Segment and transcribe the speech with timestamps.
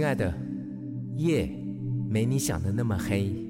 [0.00, 0.32] 亲爱的，
[1.18, 1.46] 夜
[2.08, 3.49] 没你想的那么黑。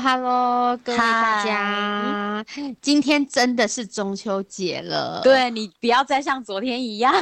[0.00, 2.44] Hello，Hello，各位大家，
[2.80, 5.20] 今天真的是中秋节了。
[5.22, 7.14] 对你不要再像昨天一样。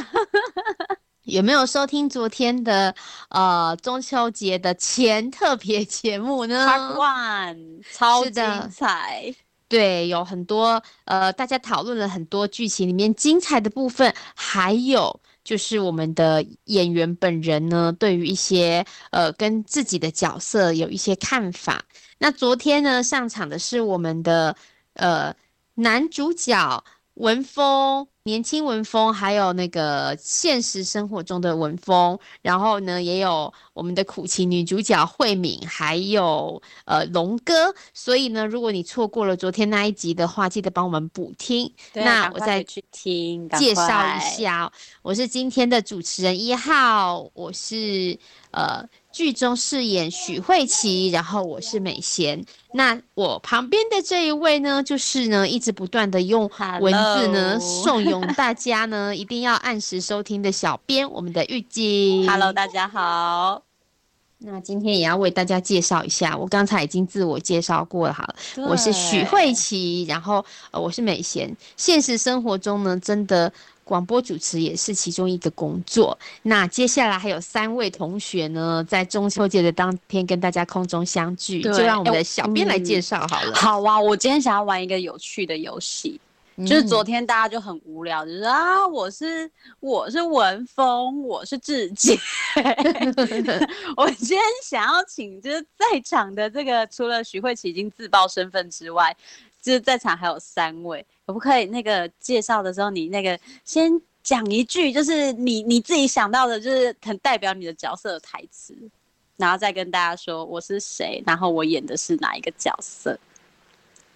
[1.23, 2.95] 有没有收听昨天的
[3.29, 9.35] 呃中秋节的前特别节目呢？Part One，超精彩。
[9.67, 21.81] 对，有很多呃，大家讨论了很多剧情里面精彩的部分，还有就是我们的演员本人呢，对于一些呃跟自己的角色有一些看法。
[22.21, 24.55] 那昨天呢，上场的是我们的
[24.93, 25.35] 呃
[25.73, 26.83] 男主角
[27.15, 28.07] 文峰。
[28.23, 37.73] 年轻文峰，还有那个现实生活中的文峰，然后呢，也有我们的苦情女主角慧敏，还有呃龙哥。
[37.95, 41.73] 所以呢，如果你错过了昨天那一集的话，记得帮我们补听。
[41.93, 43.83] 那我再去听，介绍
[44.15, 44.71] 一下，
[45.01, 48.19] 我是今天的主持人一号，我是
[48.51, 48.87] 呃。
[49.11, 52.45] 剧中饰演许慧琪，然后我是美贤。
[52.73, 56.49] 那我旁边的这一位呢，就是呢一直不断的用
[56.79, 62.29] 文字呢怂恿大家呢 一定要按时收听的小编，我们的玉晶。
[62.29, 63.63] Hello，大家好。
[64.43, 68.35] 那今天也要为大家介绍一下，我刚才已经自我介绍过了，好了，
[68.67, 71.55] 我是许慧琪，然后呃我是美贤。
[71.77, 73.51] 现实生活中呢，真的。
[73.91, 76.17] 广播主持也是其中一个工作。
[76.43, 83.53] 那接下来还有三位同学呢，在中秋节的当天跟大家空中相聚，就让我们的小编来介绍好了。
[83.53, 86.17] 好啊，我今天想要玩一个有趣的游戏，
[86.59, 89.51] 就是昨天大家就很无聊，就是啊，我是
[89.81, 92.17] 我是文峰，我是志杰。
[93.97, 99.13] 我今天想要请，就是在场的这个，除了徐慧琪已经自曝身份之外。
[99.61, 108.75] 就是在场还有三位，可不可以那个介绍的时候，你那个先讲一句，就是你你自己想到的，就是很代表你的角色的台词，
[109.37, 113.19] 然后再跟大家说我是谁，然后我演的是哪一个角色。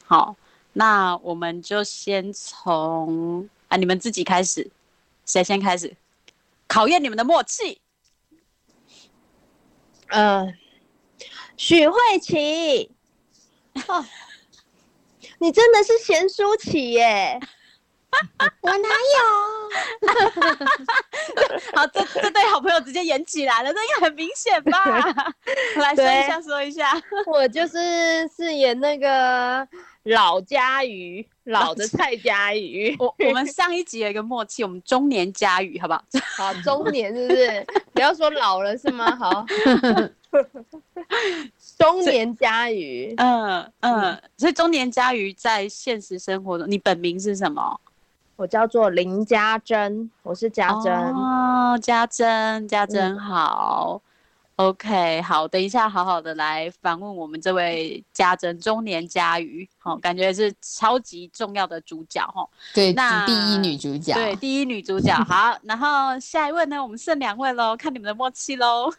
[0.04, 0.36] 好，
[0.74, 4.70] 那我们就先从啊，你们自己开始，
[5.26, 5.96] 谁先开始？
[6.68, 7.80] 考验你们的默契。
[10.08, 10.52] 呃，
[11.56, 12.90] 许慧琪。
[13.88, 14.04] 哦。
[15.46, 17.40] 你真的是贤淑琪耶！
[18.62, 19.22] 我哪有？
[21.78, 24.84] 好，这这对好朋友直接演起来了，这应该很明显吧？
[25.78, 29.68] 来说一下，说一下，我就是饰演那个
[30.06, 32.96] 老家鱼，老的蔡家鱼。
[32.98, 36.04] 我我们上一集有一个默契，我们中年家鱼，好不好？
[36.38, 37.68] 好，中年是不是？
[37.94, 39.16] 不要说老了是吗？
[39.16, 39.46] 好。
[41.78, 47.80] 中年佳瑜，嗯嗯，所以中年佳瑜在现实生活中，你本名是什么？
[48.38, 50.94] 我叫做林家珍，我是家珍。
[50.94, 54.02] 哦，家珍，家珍好
[54.58, 68.92] ，OK，好，等一下好好的来访问我们这位家珍中年佳瑜，好，感觉是超级重要的主角哈，对，那第一女主角，对，第一女主角， 好，然后下一位呢，我们剩两位喽，看你们的默契喽。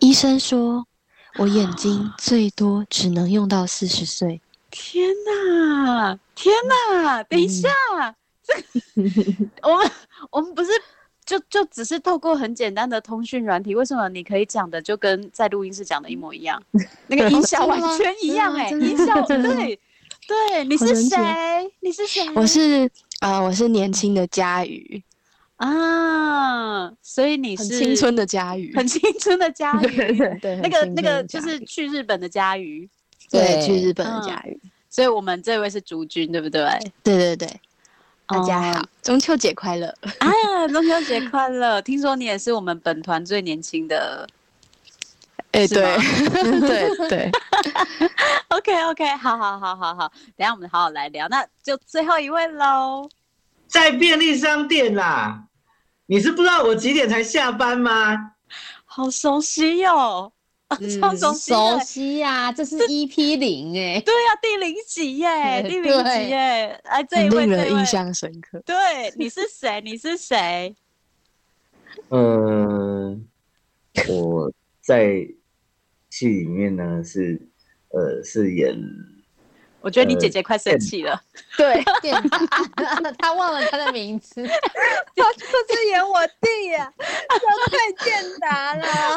[0.00, 0.84] 医生说，
[1.38, 4.40] 我眼睛最多只能用到四十岁。
[4.70, 7.22] 天哪，天哪！
[7.24, 7.68] 等一下，
[8.46, 9.90] 这个我们
[10.30, 10.70] 我们不是
[11.24, 16.62] 就就只是透过很简单的通讯软体，为什么你可以讲的就跟在录音室讲的一模一样？
[17.08, 19.78] 那个音效完全一样哎，音效对
[20.28, 21.16] 对，你是谁？
[21.80, 22.28] 你是谁？
[22.34, 22.88] 我是
[23.20, 25.02] 啊，我是年轻的佳宇。
[25.60, 32.88] 啊，所以你是青春的佳瑜，很青春的佳瑜，对对，那个那个就是去日本的佳瑜，
[33.30, 34.58] 对，去日本的佳瑜。
[34.88, 36.62] 所以我们这位是竹君，对不对？
[37.02, 37.60] 对对对，
[38.26, 39.94] 大家好，哦中秋节快乐！
[40.20, 41.82] 啊，中秋节快乐！
[41.82, 44.26] 听说你也是我们本团最年轻的。
[45.52, 45.96] 哎，对
[46.60, 47.30] 对对，
[48.48, 51.28] OK OK，好好好好好，等一下我们好好来聊。
[51.28, 53.06] 那就最后一位喽。
[53.68, 55.44] 在便利商店啦。
[56.10, 58.32] 你是不知道我几点才下班吗？
[58.84, 60.32] 好熟悉哟、
[60.80, 66.80] 嗯超熟悉熟悉呀、这是 EP 零哎，对呀、第零集耶， 第零集对耶。
[66.82, 68.60] 哎，这一位，这一位令人印象深刻。
[68.66, 68.74] 对，
[69.16, 69.80] 你是谁？
[69.86, 70.74] 你是谁？
[72.08, 73.24] 嗯，
[74.08, 74.52] 我
[74.82, 75.28] 在
[76.08, 77.40] 戏里面呢是
[77.90, 78.76] 呃是演
[79.82, 81.18] 我觉得你姐姐快生气了。
[81.56, 81.82] 对，
[83.18, 87.38] 他忘了他的名字，他就是演我弟呀、叫
[87.70, 89.16] 蔡健达啦。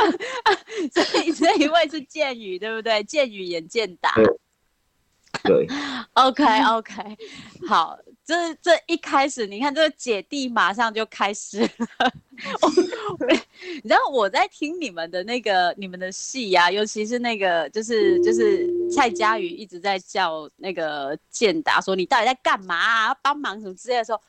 [0.89, 3.03] 所以这一位是剑宇，对不对？
[3.03, 4.13] 见语言见达。
[5.43, 5.67] 对
[6.13, 7.17] OK OK，
[7.67, 12.13] 好，这这一开始，你看这个姐弟马上就开始了。
[13.75, 23.07] 你知道我在听你们的那个你们的戏呀、尤其是那个就是就是蔡佳瑜一直在叫那个建达说你到底在干嘛啊？
[23.09, 24.21] 要帮忙什么之类的时候，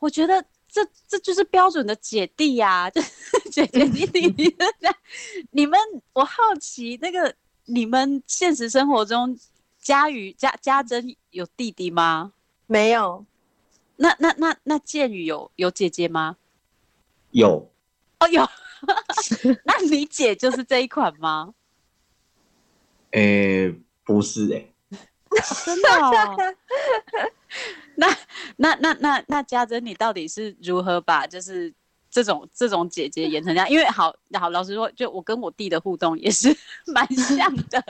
[0.00, 3.10] 我觉得这这就是标准的姐弟呀、就是
[3.50, 4.54] 姐姐弟弟。
[5.52, 5.78] 你们
[6.12, 7.34] 我好奇那个
[7.68, 9.38] 你们现实生活中。
[9.80, 12.32] 佳宇、家家珍有弟弟吗？
[12.66, 13.24] 没有，
[13.96, 16.36] 那那那那建宇有有姐姐吗？
[17.30, 17.70] 有
[18.18, 18.46] 哦，有。
[19.64, 21.54] 那你姐就是这一款吗？
[23.12, 23.72] 诶、
[24.04, 24.74] 不是诶、
[25.64, 26.36] 真的、哦？
[27.94, 28.18] 那
[28.56, 31.72] 那那那那家珍，你到底是如何把就是
[32.10, 33.68] 这种这种姐姐演成这样？
[33.70, 36.48] 因为好好老实说，就我跟我弟的互动也是
[36.92, 37.84] 蛮像的。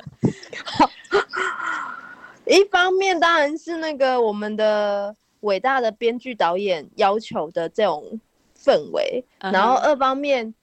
[2.47, 8.19] 一方面当然是那个我们的伟大的编剧导演要求的这种
[8.59, 10.55] 氛围，然后二方面，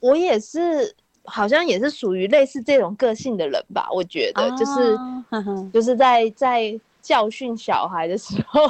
[0.00, 0.94] 我也是
[1.24, 4.98] 好像也是属于类似这种个性的人吧，我觉得、就是
[5.72, 8.66] 就是在在教训小孩的时候，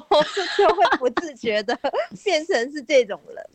[0.56, 1.78] 就会不自觉的
[2.24, 3.46] 变成是这种人，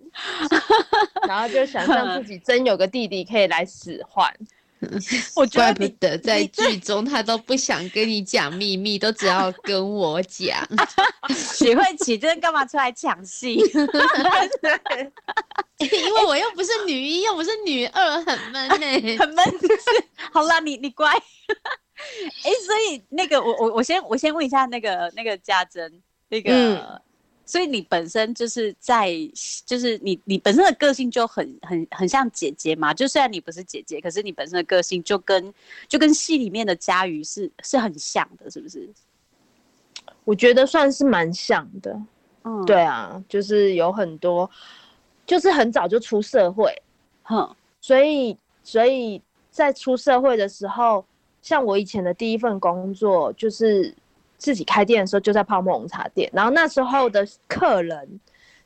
[1.28, 4.32] 然后就想象自己真有个弟弟可以来使唤。
[5.36, 10.56] 我怪不得在剧中他都不想跟你讲秘密，都只要跟我讲。
[11.34, 13.56] 许慧琪真的干嘛出来抢戏？
[15.80, 19.44] 因为我又不是女一，又不是女二，很闷呢、很闷。
[20.32, 21.12] 好啦，你你乖。
[22.46, 27.02] 哎、所以那个我我我先我先问一下那个那个家珍，那个、嗯
[27.50, 29.10] 所以你本身就是在
[29.66, 35.54] 就是你你本身的个性就很很很像姐姐嘛，就虽然你不是姐姐，可是你本身的个性就跟
[35.88, 38.90] 就跟戏里面的佳瑜是是很像的，是不是？
[40.26, 41.98] 我觉得算是蛮像的。
[42.44, 44.52] 嗯，对啊，就是有很多，
[45.26, 46.76] 就是很早就出社会，
[47.24, 51.06] 哼，所以所以在出社会的时候，
[51.48, 53.94] 像我以前的第一份工作就是
[54.38, 58.20] 自己开店的时候就在泡沫红茶店，然后那时候的客人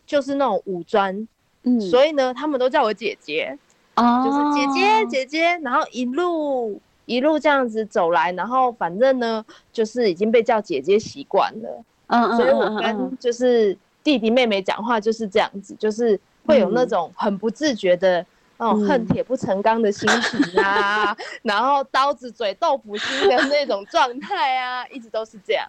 [0.04, 1.28] 就是那种五专，
[1.62, 3.56] 嗯，所以呢，他们都叫我姐姐，
[3.94, 4.24] 哦。
[4.26, 11.84] 就是姐姐姐姐，然后一路一路这样子走来，然后反正呢，就是已经被叫姐姐习惯了。
[12.08, 25.68] 嗯嗯所以我跟就是弟弟妹妹讲话就是这样子，就是会有那种很不自觉的那种恨铁不成钢的心情啊， 然后刀子嘴豆腐心的那种状态啊，一直都是这样。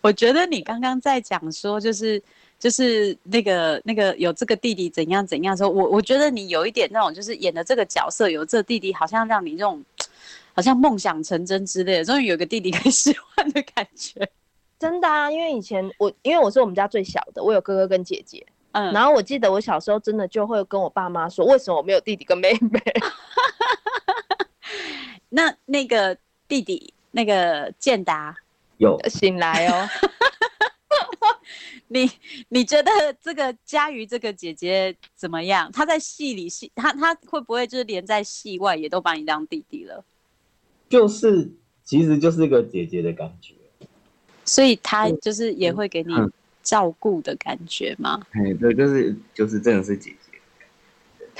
[0.00, 2.22] 我觉得你刚刚在讲说，就是
[2.58, 9.82] 就是那个那个有这个弟弟怎样怎样的时候，我我觉得你有一点那种就是演的这个角色有这个弟弟，好像让你这种
[10.52, 14.28] 好像梦想成真之类的，终于有个弟弟可以 使唤的感觉。
[14.78, 18.46] 真的啊，因为以前我因为我是我们家最小的，我有哥哥跟姐姐。
[18.72, 22.80] 嗯，然后我记得我小时候真的就会跟我爸妈说，为什么我没有弟弟跟妹妹？
[25.28, 26.16] 那那个
[26.48, 28.34] 弟弟那个健达，
[28.78, 29.88] 有醒来哦，
[31.88, 32.10] 你
[32.48, 35.70] 你觉得这个佳瑜这个姐姐怎么样？
[35.72, 40.04] 她在戏里戏，她她会不会就是连在戏外也都把你当弟弟了？
[40.88, 41.50] 就是
[41.84, 43.54] 其实就是个姐姐的感觉。
[44.44, 46.30] 所以她就是也会给你嗯
[46.62, 48.20] 照顾的感觉吗？
[48.32, 50.16] 哎，对，就是就是真的是姐姐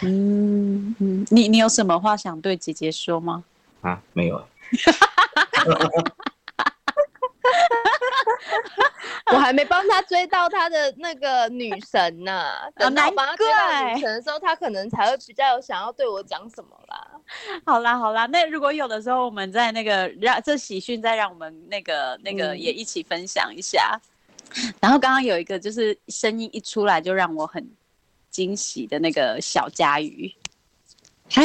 [0.02, 3.44] 嗯嗯，你你有什么话想对姐姐说吗？
[3.82, 4.46] 啊，没有啊，
[9.32, 12.50] 我还没帮他追到他的那个女神呢。
[12.76, 17.08] 等到我帮他追到女神的时候，他可能才会比较有想要对我讲什么啦。
[17.64, 24.00] 好啦好啦，那如果有的时候我们在那个让这喜讯再让我们那个那个也一起分享一下。
[24.80, 27.66] 然后刚刚有一个就是声音一出来就让我很
[28.30, 30.32] 惊喜的那个小佳瑜。
[31.30, 31.42] 嗨，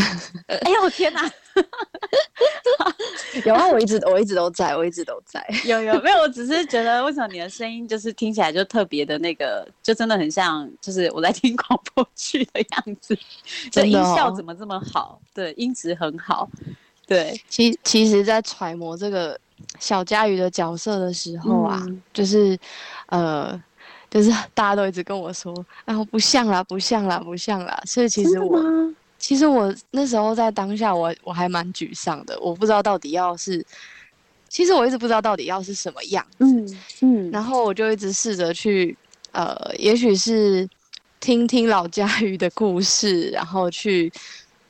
[0.48, 1.30] 哎呦我天哪！
[3.44, 5.44] 有啊，我一直我一直都在，我一直都在。
[5.64, 6.18] 有有没有？
[6.20, 13.18] 我只是觉得，为什么你的声音就是听起来就特别的那个，就真的很像，就是我在听广播剧的样子。
[13.70, 15.20] 这音效怎么这么好？
[15.34, 16.48] 对，音质很好。
[17.06, 19.38] 对，其其实，在揣摩这个
[19.78, 22.58] 小佳瑜的角色的时候啊，就是
[23.06, 23.60] 呃，
[24.10, 27.80] 就是大家都一直跟我说，然啊，不像啦，不像啦，不像啦。
[27.84, 28.62] 所以其实我。
[29.20, 32.38] 其实我那时候在当下，我我还蛮沮丧的。
[32.40, 33.66] 我不知道到底要是，
[34.48, 36.24] 其实我一直不知道到底要是什么样。
[36.38, 37.28] 嗯嗯。
[37.32, 38.96] 然后我就一直试着去，
[39.32, 40.68] 呃，也许是
[41.18, 44.10] 听听老家鱼的故事，然后去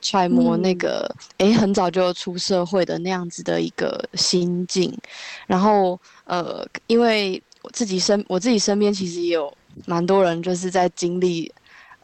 [0.01, 4.95] 揣摩那个，哎，很早就出社会的那样子的一个心境。
[5.47, 9.53] 然后，呃，因为我自己身我自己身边其实也有
[9.85, 11.51] 蛮多人就是在经历。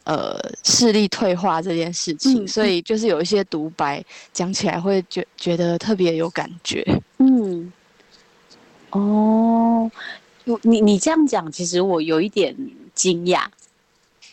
[0.08, 4.00] 呃，视力退化这件事情，所以就是有一些独白
[4.32, 6.86] 讲起来会觉觉得特别有感觉。
[7.18, 7.72] 嗯，
[8.90, 9.90] 哦，
[10.62, 12.56] 你你这样讲，其实我有一点
[12.94, 13.46] 惊讶，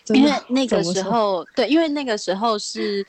[0.10, 3.04] 因为那个时候，对，因为那个时候是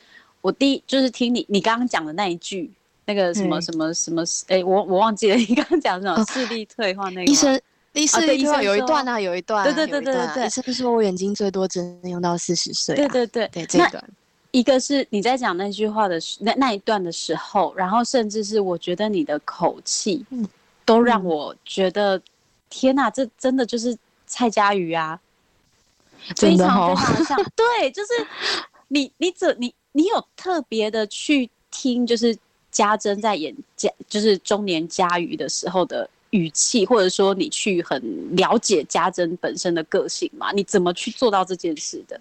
[0.45, 2.71] 我第一就是听你你刚刚讲的那一句，
[3.07, 7.59] 那个什么什么什么，哎，我我忘记了，你刚刚讲什么视力退化那个医生。
[7.95, 12.95] 第四医生有一段啊，有一段，对对对对对，医生说我眼睛最多只能用到四十岁。
[12.95, 14.05] 对对对对，这一段，
[14.51, 20.27] 一个是你在讲那句话的那那一段的时候，然后甚至是我觉得你的口气，
[20.85, 22.21] 都让我觉得
[22.69, 23.97] 天哪，这真的就是
[24.27, 25.19] 蔡佳瑜啊，
[26.37, 27.39] 非常非常像。
[27.57, 28.09] 对，就是
[28.89, 32.37] 你你怎你你有特别的去听，就是
[32.71, 36.09] 家珍在演家，就是中年佳瑜的时候的。
[36.31, 38.03] 语气，或者说你去很
[38.35, 40.51] 了解家珍本身的个性吗？
[40.51, 42.21] 你怎么去做到这件事的？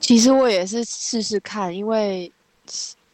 [0.00, 2.32] 其实我也是试试看，因为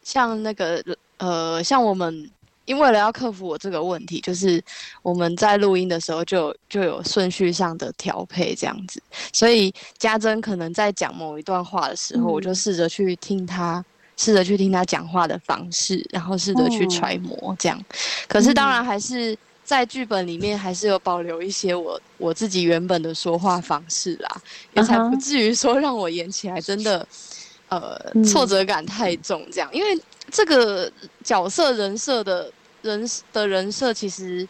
[0.03, 0.83] 像那个
[1.19, 2.31] 呃，像我们，
[2.65, 4.63] 因为了要克服我这个问题，就是
[5.03, 9.03] 我们在录音的时候就就有顺序上的调配这样子，
[9.33, 13.85] 所以家珍可能在讲某一段话的时候，我就试着去听他，
[14.17, 17.81] 试着去听他讲话的方式，然后试着去揣摩这样。
[18.29, 19.37] 可是当然还是。
[19.63, 24.29] 在剧本里面还是有保留一些我我自己原本的说话方式啦，
[24.73, 27.07] 也才不至于说让我演起来真的，
[27.71, 29.69] 呃，挫折感太重这样。
[29.73, 29.99] 因为
[30.31, 30.93] 这个
[31.25, 34.47] 角色人设的人的人设，其实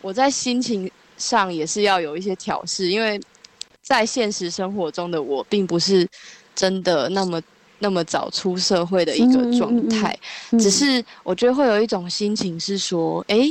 [0.00, 3.20] 我在心情上也是要有一些调试，因为
[3.80, 6.08] 在现实生活中的我并不是
[6.54, 7.40] 真的那么
[7.78, 10.18] 那么早出社会的一个状态，
[10.58, 13.50] 只是我觉得会有一种心情是说，哎。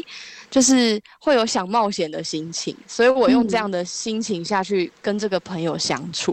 [0.54, 6.32] 就是会有想冒险的心情，所以我用这样的心情下去跟这个朋友相处，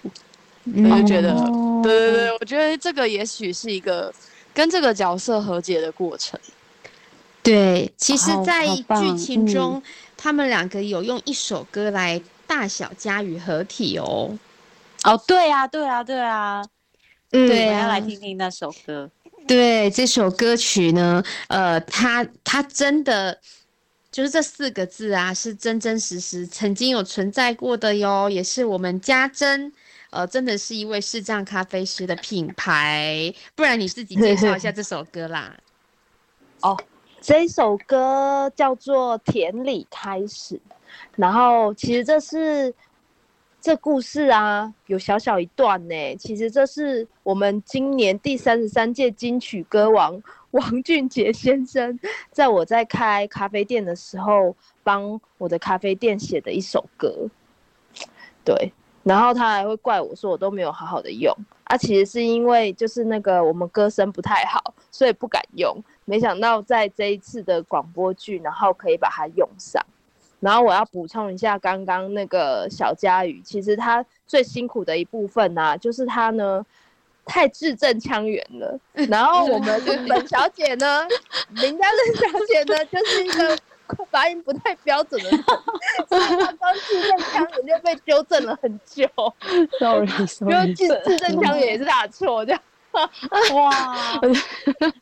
[0.64, 1.34] 我就觉得，
[1.82, 4.12] 对对对，我觉得这个也许是一个
[4.52, 6.38] 跟这个角色和解的过程。
[7.42, 8.66] 对，其实，在
[9.00, 9.82] 剧情中，
[10.16, 14.38] 他们两个有用一首歌来大小加与合体哦。
[15.04, 16.62] 哦，对啊，对啊，对啊，
[17.32, 19.10] 嗯，对要来听听那首歌。
[19.46, 23.38] 对，这首歌曲呢，呃，它它真的。
[24.12, 29.72] 就是这四个字啊，是真真实实曾经有存在过的哟，也是我们家珍，
[30.10, 33.32] 呃，真的是一位视障咖啡师的品牌。
[33.54, 35.56] 不然你自己介绍一下 这首歌啦。
[36.62, 36.76] 哦，
[37.20, 40.56] 这首歌叫做《田里开始》，
[41.16, 42.74] 然后其实这是
[43.60, 46.16] 这故事啊，有小小一段呢。
[46.16, 50.22] 其实这是我们今年第三十三届金曲歌王。
[50.50, 51.96] 王俊杰先生
[52.32, 57.28] 在我在开咖啡店的时候，帮我的咖啡店写的一首歌，
[58.44, 69.84] 对，然后他还会怪我说我都没有好好的用，啊，其实是因为就是那个我们歌声不太好，所以不敢用，没想到在这一次的广播剧，然后可以把它用上，
[70.40, 76.64] 然后我要补充一下，刚刚那个小佳宇，其实他最辛苦的一部分呢，就是他呢。
[77.26, 81.06] 太字正腔圆了，然后我们本小姐呢，
[81.62, 83.56] 林家任小姐呢，就是一个
[84.10, 85.44] 发音不太标准的人，
[86.08, 89.08] 所以他刚字正腔圆就被纠正了很久。
[89.78, 92.62] Sorry，Sorry， 因为字字正腔圆也是她的错，这样。
[93.54, 94.20] 哇，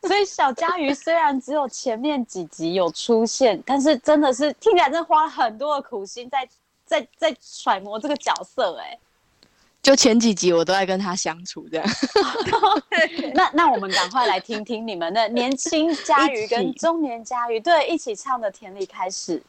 [0.02, 6.46] 所以小佳瑜虽然只有前面几集有出现，但是真的是听起来真的花了很多的苦心在
[6.84, 8.98] 在在揣摩这个角色哎、
[9.88, 11.86] 就前几集我都在跟他相处这样。
[13.32, 19.42] 那那我们赶快来听听你们的年轻佳 瑜跟中年佳瑜对一起唱的《田里》开始。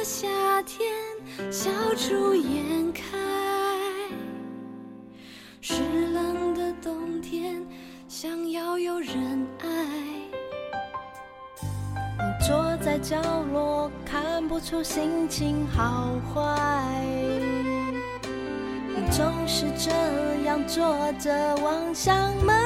[0.00, 0.26] 的夏
[0.62, 0.90] 天，
[1.52, 3.02] 笑逐颜开。
[5.60, 5.74] 湿
[6.14, 7.62] 冷的冬天，
[8.08, 9.68] 想要有人爱。
[12.16, 13.20] 你坐在角
[13.52, 17.04] 落，看不出心情好坏。
[18.96, 19.90] 你总是这
[20.46, 20.82] 样坐
[21.18, 22.56] 着，望向门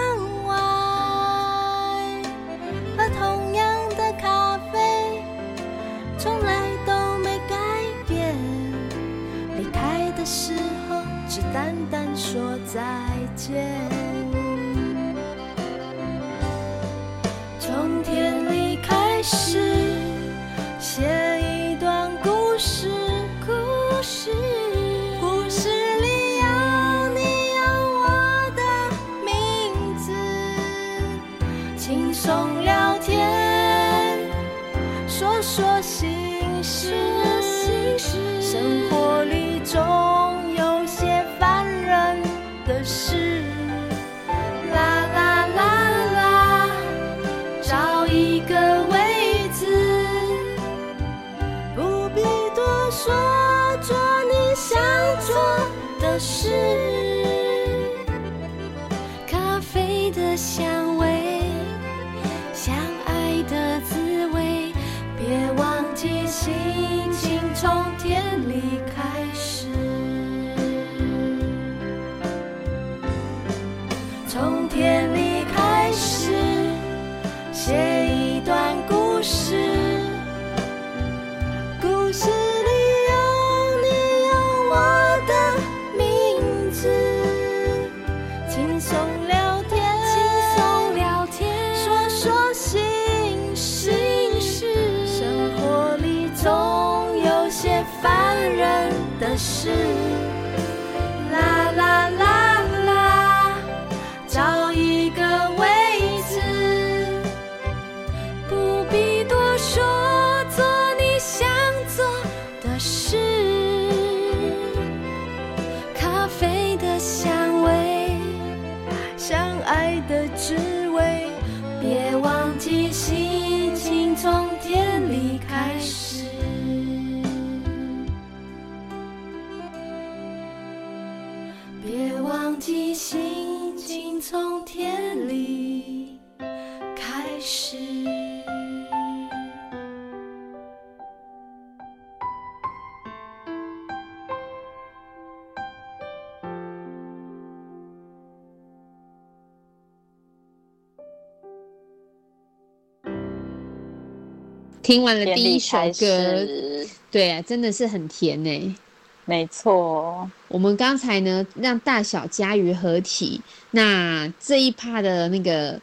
[154.84, 158.76] 听完了第一首歌，始对啊，真的是很甜呢、
[159.24, 165.80] 没错，我们刚才呢让大小佳瑜合体，那这一趴的那个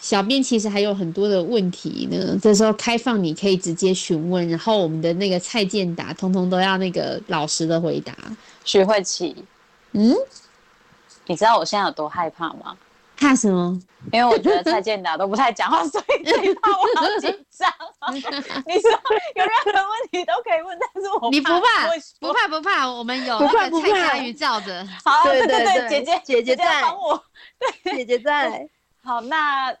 [0.00, 8.14] 小编其实还有很多的问题呢，这时候开放你可以直接询问，然后我们的那个蔡健达通通都要那个老实的回答。
[8.64, 9.36] 徐慧琪，
[9.92, 10.14] 嗯，
[11.26, 12.74] 你知道我现在有多害怕吗？
[13.18, 13.78] 怕什么？
[14.12, 17.70] 因为我觉得蔡健达都不太讲话，所以这一趴我好紧张。
[18.14, 18.90] 你说
[19.34, 21.88] 有任何问题都可以问，但是我 你不怕，
[22.20, 24.86] 不怕不怕，我们有不怕那个蔡不怕佳瑜罩着。
[25.04, 27.22] 好，对对对对姐姐姐姐姐在帮我。
[27.82, 28.68] 对姐姐在，
[29.02, 29.76] 好，那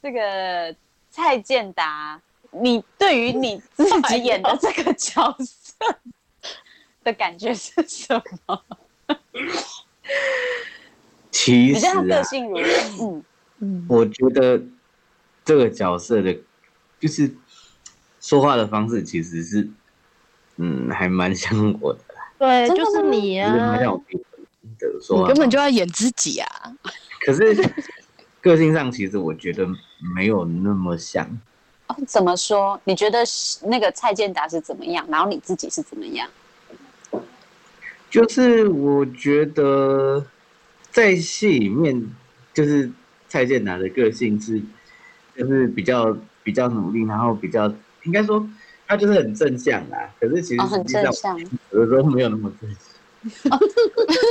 [0.00, 0.74] 这个
[1.10, 5.74] 蔡健达，你对于你自己演的这个角色
[7.02, 8.62] 的感觉是什么？
[11.36, 12.58] 其实你他个啊，性如？
[12.98, 13.24] 嗯
[13.58, 14.58] 嗯，我觉得
[15.44, 16.34] 这个角色的，
[16.98, 17.30] 就是
[18.22, 19.68] 说话的方式，其实是，
[20.56, 24.24] 嗯，还蛮像我的啦，对，就是你啊我，自己
[24.78, 26.48] 的说话你根本就要演自己啊。
[27.20, 27.54] 可是
[28.40, 29.68] 个性上，其实我觉得
[30.14, 31.26] 没有那么像。
[31.88, 32.80] 哦，怎么说？
[32.84, 35.06] 你觉得是那个蔡健达是怎么样？
[35.10, 36.26] 然后你自己是怎么样？
[38.08, 40.24] 就是我觉得
[40.96, 42.10] 在戏里面，
[42.54, 42.90] 就是
[43.28, 44.58] 蔡健雅的个性是，
[45.36, 47.70] 就是比较比较努力，然后比较
[48.04, 48.48] 应该说
[48.86, 50.10] 他就是很正向啦。
[50.18, 51.38] 可是其实哦，很实际上正向。
[51.72, 52.80] 有的时候没有那么正向。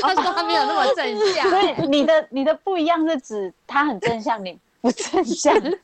[0.02, 5.76] 他 说他没有那么正向，所以你的你的不一样是指他很正向，你不正向，是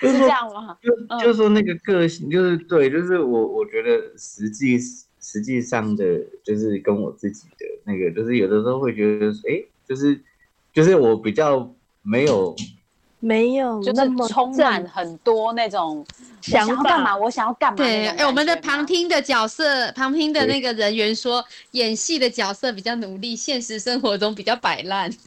[0.00, 0.78] 这样吗？
[0.82, 4.78] 就嗯就是说那个个性，就是对，就是我我觉得实际
[5.20, 10.20] 实际上的，就是跟我自己的那个，就是有的时候会觉得，哎，就是
[10.72, 12.54] 就是我比较没有
[13.20, 16.04] 没有就那么是充满很多那种
[16.40, 18.06] 想要干嘛，法我想要干嘛对。
[18.08, 25.10] 哎，我们的旁听的角色，旁听的那个人员说，演戏的角色比较努力，现实生活中比较摆烂。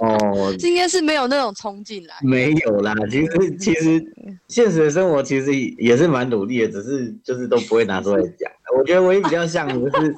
[0.00, 2.14] 哦， 这应该是没有那种冲劲来。
[2.22, 4.04] 没有啦，其实其实
[4.48, 8.50] 现实的生活其实也是蛮努力的，只是就是都不会拿出来讲。
[8.76, 10.14] 我觉得唯一比较像的就是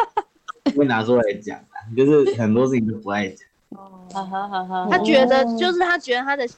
[0.65, 3.48] 不会拿出来讲啦，就是很多事情都不爱讲。
[3.71, 6.49] 呵呵呵呵他觉得就是他觉得他的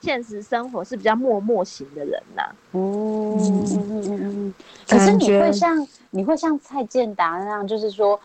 [0.00, 2.42] 现实生活是比较默默型的人呐、
[2.72, 4.54] 嗯嗯嗯嗯嗯。
[4.88, 8.18] 可是你会像你会像蔡健达那样，就是说，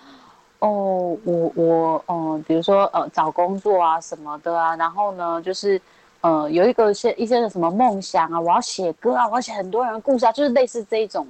[0.59, 5.81] 哦，我我哦，比如说呃找工作啊什么的啊，然后呢就是
[6.21, 11.27] 呃有一个些一些的什么梦想啊，我要写歌啊，我要写很多人的故事啊，就是类似这一种。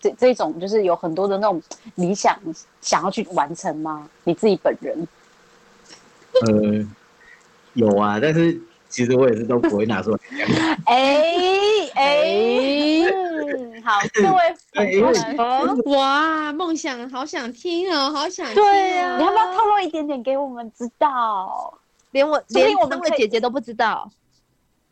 [0.00, 1.60] 这这一种就是有很多的那种
[1.96, 2.38] 理想
[2.80, 4.08] 想要去完成吗？
[4.22, 4.96] 你自己本人？
[6.46, 6.86] 呃，
[7.74, 10.76] 有啊，但是其实我也是都不会拿出来讲。
[10.86, 11.24] 哎
[11.94, 14.36] 哎，嗯，好，各位
[15.96, 18.64] 哇，梦想好想听哦，好想听、哦。
[18.64, 21.78] 对呀你要不要透露一点点给我们知道？
[22.12, 24.10] 连我连我们可以姐姐都不知道。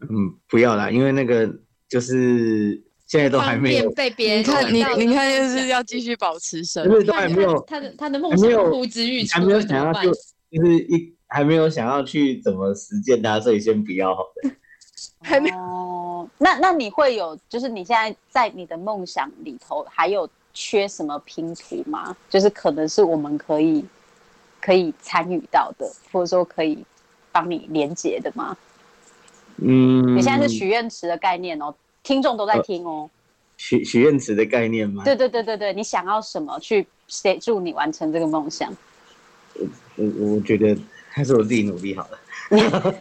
[0.01, 1.51] 嗯，不要啦，因为那个
[1.89, 14.51] 就是现在都还没有，被别人你看，你你看，就是要继续保持神因为都还没有他的他的梦想呼之欲出，还没有想要就就是一还没有想要去怎么实践它，所以先不要好了。
[15.21, 22.17] 还没有，那那你会有，就是你现在在你的梦想里头还有缺什么拼图吗？
[22.31, 23.85] 就是可能是我们可以
[24.61, 26.85] 可以参与到的，或者说可以
[27.33, 28.57] 帮你连接的吗？
[29.59, 33.11] 嗯，你现在是许愿池的概念哦，听众都在听哦。
[33.57, 35.03] 许许愿池的概念吗？
[35.05, 38.73] 对对对对对，你想要什么去协助你完成这个梦想？
[39.97, 40.77] 我我觉得
[41.17, 42.19] 还是我自己努力好了。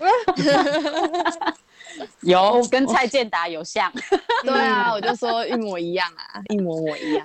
[2.21, 3.91] 有跟蔡健达有像。
[4.41, 7.21] 对啊，我就说一模一样啊，一模模一样。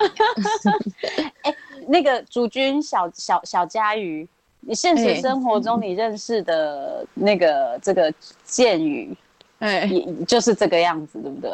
[1.87, 4.27] 那个主君小小小佳瑜，
[4.59, 9.15] 你现实哎生活中你认识的那个这个剑宇，
[9.59, 11.49] 哎，也就是这个样子，对不对？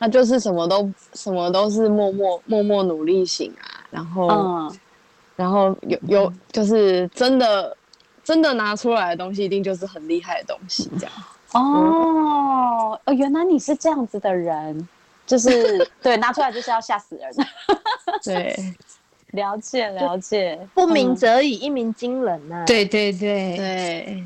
[0.00, 4.76] 他就是什么都什么都是默默默默努力型啊，然后、嗯，
[5.36, 7.76] 然后有有就是真的
[8.26, 11.12] 真的拿出来的东西，一定就是很厉害的东西，这样。
[11.52, 14.88] 哦，哦，原来你是这样子的人，
[15.24, 17.30] 就是 对，拿出来就是要吓死人。
[18.24, 18.56] 对，
[19.30, 24.24] 了解了解，不鸣嗯则已，一鸣惊人呐、对对对，对，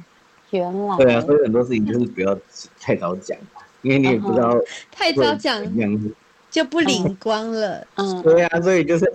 [0.51, 0.97] 原来。
[0.97, 2.35] 对啊，所以很多事情就是不要
[2.81, 3.37] 太早讲，
[3.83, 4.57] 因为你也不知道
[4.91, 5.63] 太早讲。
[6.51, 7.87] 就不灵光了。
[7.95, 9.13] 嗯，对啊，所以就是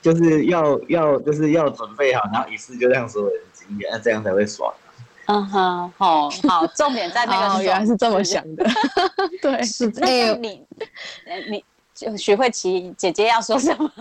[0.00, 4.72] 就是要要就是要准备好，然后一次就让所有人惊艳，那这样才会爽。
[5.26, 8.64] 嗯哼，好好，重点在那个哦，原来是这么想的。
[9.42, 10.66] 对，是那哎像你，
[11.26, 13.92] 呃你就徐慧琪姐姐要说什么？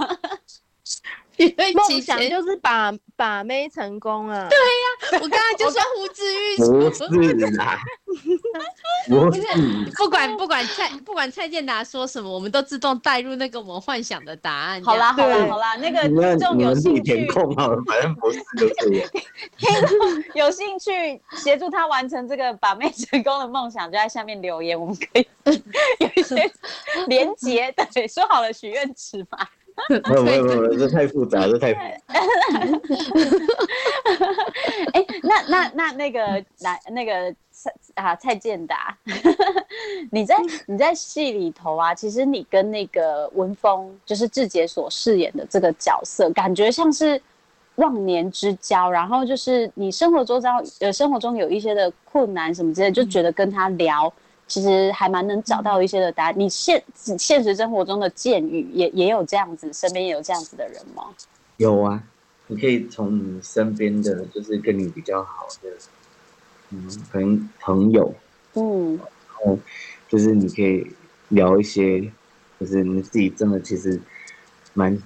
[1.38, 4.48] 因为梦其实想就是把把妹成功啊！
[4.50, 7.06] 对呀我刚才就说呼之欲不出。
[7.06, 7.80] 是啦，
[9.08, 9.42] 不是，
[9.98, 14.84] 不管不管蔡不管蔡健达说什么，我们都自动带入那个我们幻想的答案。
[14.84, 19.20] 好啦，好啦，好啦，那个听众有兴趣，填空好了，反正不是就是我。
[19.58, 25.28] 听众有兴趣协助他完成这个把妹成功的梦想，就在下面留言，我们可以
[26.00, 26.52] 有一些
[27.08, 27.72] 连结。
[27.94, 29.48] 对，说好了许愿池嘛。
[29.90, 31.88] 没有没有 没有，这太复杂，这太复杂。
[34.94, 36.20] 哎，那那那那个
[36.60, 38.98] 来那个蔡啊蔡健达，
[40.12, 40.36] 你在
[40.66, 47.22] 你在戏里头啊，其实你跟那个文峰，就是志杰所饰演的这个角色，感觉像是
[47.76, 54.12] 忘年之交，然后就是你生活中遭呃生活中有一些的困难什么之类，就觉得跟他聊，
[54.48, 56.34] 其实还蛮能找到一些的答案。
[56.38, 61.04] 你现现实生活中的见语也也有这样子，身边也有这样子的人吗？
[61.58, 62.02] 有啊，
[62.48, 65.70] 你可以从你身边的，就是跟你比较好的，
[66.70, 68.14] 嗯，可能朋友，
[68.54, 69.08] 嗯，然
[69.46, 69.60] 后
[70.08, 70.86] 就是你可以
[71.30, 72.02] 聊一些，
[72.60, 74.00] 就是你自己真的其实
[74.74, 74.98] 蛮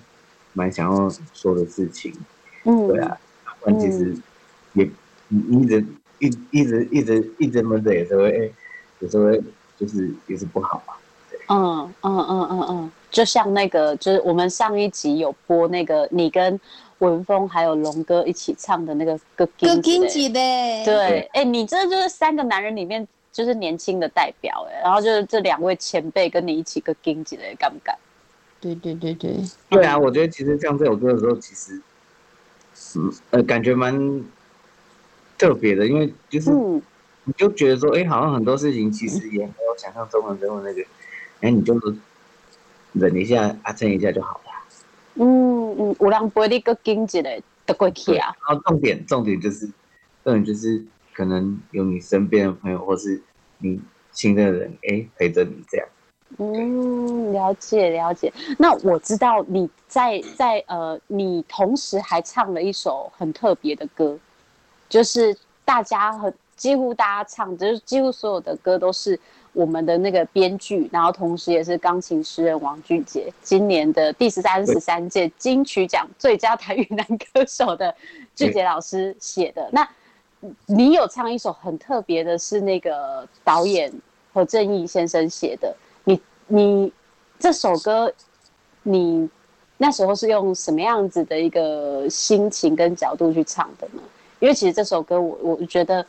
[0.54, 2.13] 蛮想要说的事情，
[2.65, 3.17] 嗯，对啊，
[3.62, 4.15] 不然其实
[4.73, 4.89] 也
[5.30, 5.86] 一直
[6.19, 8.51] 一一直一直一直闷着也是会，哎
[9.01, 9.29] 有时候
[9.77, 10.93] 就是也是不好嘛。
[11.49, 16.57] 嗯嗯嗯嗯嗯，就像那个，就是我们上一集有播那个你跟
[16.99, 20.39] 文峰还有龙哥一起唱的那个歌歌金金子子的，
[20.85, 27.93] 对，哎、你这就是三个男人里面就是年轻的代表哎，然后就是这两位前辈跟你一起个金子的，敢不敢？
[28.61, 29.35] 对对对对，
[29.69, 31.81] 对啊，我觉得其实唱这首歌的时候，其实，
[32.95, 34.23] 嗯呃，感觉蛮
[35.37, 36.81] 特别的，因为就是嗯
[37.23, 40.81] 你就觉得说，哎，好像很多事情其实也没有想象中的那么那个，
[41.41, 41.79] 哎，你就
[42.93, 44.51] 忍一下，啊，撑一下就好了。
[45.15, 49.65] 嗯嗯，有人陪你个经济的的过去啊，然后重点重点就是，
[50.23, 53.21] 重点就是可能有你身边的朋友或是
[53.60, 53.79] 你
[54.12, 55.88] 亲的人，哎，陪着你这样。
[56.38, 58.31] 嗯，了解了解。
[58.57, 64.17] 那我知道你在在呃，你同时还唱了一首很特别的歌，
[64.88, 69.19] 就是大家很几乎大家唱，就是几乎所有的歌都是
[69.52, 77.95] 我们的那个编剧，然后同时也是钢琴诗人王俊杰今年的第十三十三届金曲奖最佳台语男歌手的
[78.36, 79.67] 俊杰老师写的。
[79.71, 79.89] 那
[80.67, 83.91] 你有唱一首很特别的，是那个导演
[84.32, 85.76] 何正义先生写的。
[86.04, 86.93] 你你
[87.39, 88.13] 这首歌，
[88.84, 89.28] 你
[89.78, 94.04] 那时候是用什么样子的一个心情跟角度去唱的呢？
[94.39, 96.04] 因为其实这首歌我，我觉得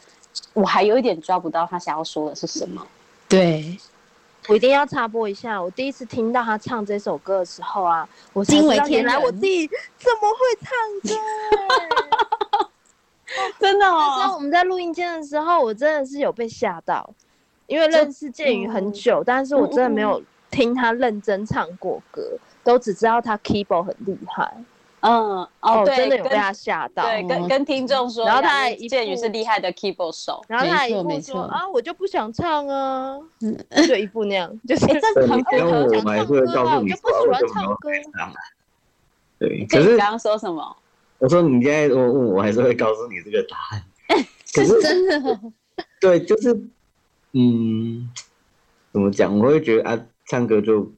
[0.55, 2.87] 我还有一点抓不到他想要说的是什么。
[3.29, 3.79] 对，
[4.49, 10.71] 我一定要插播一下，我第一次听到他唱这首歌的时候啊，我才惊为天来我自己怎么会唱
[11.11, 12.68] 歌。
[13.59, 17.09] 真的哦那时候哦，我们在录音间的时候，我真的是有被吓到，
[17.66, 24.55] 因为认识建宇很久，但是我真的没有听他认真唱过歌，都只知道他 keyboard 很厉害。
[25.03, 27.03] 嗯哦，对，真的有被他吓到。
[27.05, 33.19] 对，跟跟听众说，然后他还一建宇是厉害的 keyboard 手，然后他还一副说啊，我就不想唱啊，
[33.88, 37.91] 就一副那样，就是哎，这很符然后合我们还是会告诉你我就不喜欢唱歌。
[38.17, 38.35] 唱啊。
[39.38, 40.77] 对，可是你刚刚说什么？
[41.19, 43.85] 我说你现在我问我，我还是会告诉你这个答案。
[44.55, 45.53] 可是真的哦，
[46.01, 46.53] 对，就是
[47.33, 48.09] 嗯，
[48.93, 49.37] 怎么讲？
[49.37, 50.88] 我会觉得啊，唱歌就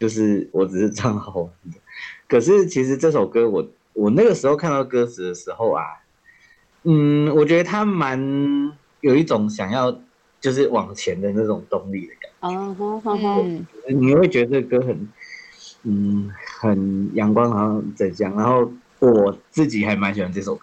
[0.00, 1.78] 就是我只是唱好玩的。
[2.28, 5.82] 可是其实这首歌我，我那个时候看到歌词的时候啊，
[6.84, 8.20] 嗯，我觉得他蛮
[9.00, 9.98] 有一种想要
[10.40, 13.02] 就是往前的那种动力的感啊哈
[13.42, 15.08] 嗯，觉，你会觉得这歌很
[15.84, 18.36] 嗯很阳光，好像怎样。
[18.36, 20.62] 然后我自己还蛮喜欢这首歌。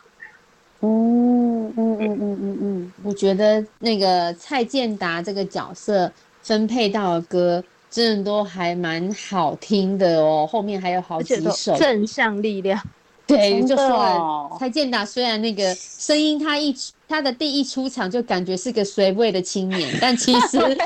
[0.82, 6.12] 嗯嗯嗯嗯嗯嗯，我觉得那个蔡健达这个角色
[6.43, 7.63] 分配到的歌，
[7.96, 11.78] 真的都还蛮好听的哦，后面还有好几首。
[11.78, 12.78] 正向力量，
[13.26, 20.60] 对，就说哦了蔡健达虽然那个声音，他一出他的第一出场就感觉是个随位的青年， 但其实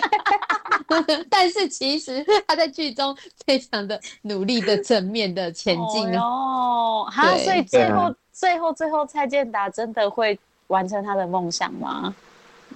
[1.32, 3.18] 但是其实他在剧中
[3.48, 6.22] 非常的努力的正面的前进哦。
[6.22, 12.14] 哦，哈，所以最后最后最后蔡健达真的会完成他的梦想吗？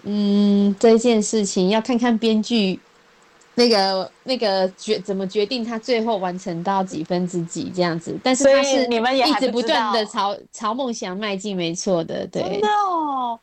[0.06, 2.80] 嗯，这件事情要看看编剧
[3.56, 12.68] 那个那个决怎么决定他最后完成到几分之几这样子，但是他是你们也一直不断的朝朝梦想迈进，没错的，对真的。
[12.68, 13.40] 哦，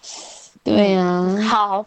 [0.64, 1.86] 对啊，好，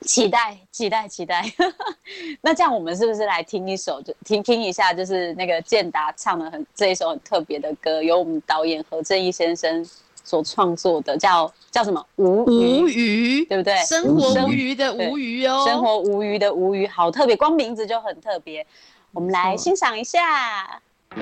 [0.00, 1.44] 期待期待期待。
[2.40, 9.86] 那这样我们是不是来听一首，就听听一下，就是那个健达唱的很这一首很特别的歌，由我们导演何正义先生
[10.30, 12.06] 所创作的，叫叫什么？
[12.14, 13.74] 无无鱼，对不对？
[13.78, 18.64] 生活无余的无余哦，生活无余的无余，好特别，光名字就很特别。
[19.12, 20.80] 我们来欣赏一下。
[21.16, 21.18] 我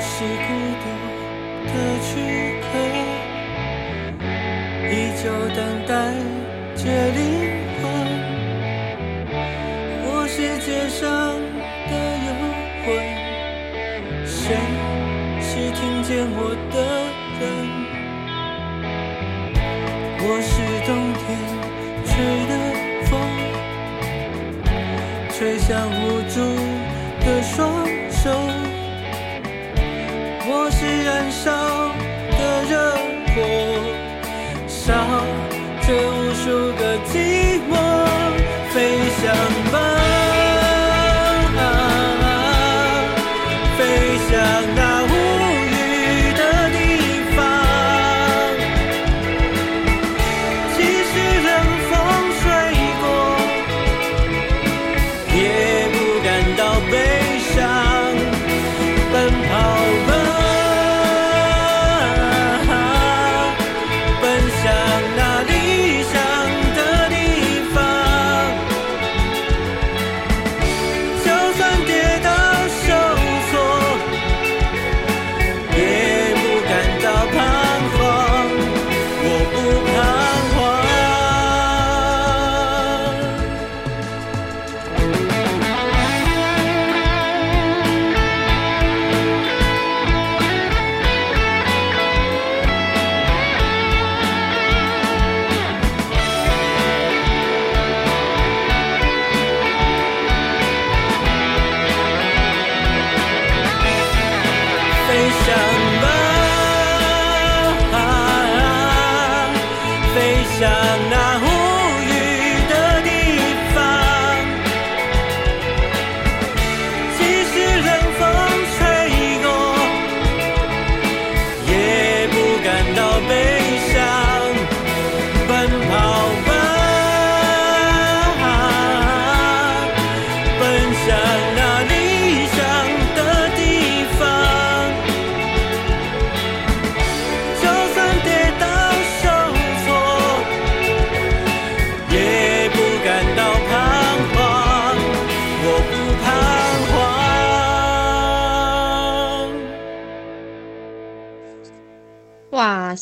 [0.00, 0.48] 是孤
[0.80, 0.86] 独
[1.68, 2.08] 的躯
[2.62, 2.70] 壳，
[4.88, 5.92] 依旧等待
[6.74, 6.80] 着
[7.12, 7.18] 灵
[16.08, 16.40] 见我
[16.72, 16.76] 的
[17.38, 17.44] 人？
[20.24, 20.50] 我是
[20.86, 20.90] 冬
[21.20, 21.22] 天
[22.06, 22.10] 吹
[22.48, 22.52] 的
[23.04, 23.12] 风，
[25.36, 26.40] 吹向无助
[27.20, 28.24] 的双手，
[30.48, 31.44] 我是燃烧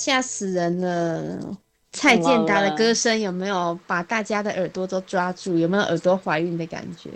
[0.07, 1.59] 吓死人了！
[1.91, 5.59] 蔡健达的歌声有没有把大家的耳朵都抓住？
[5.59, 7.11] 有没有耳朵怀孕的感觉？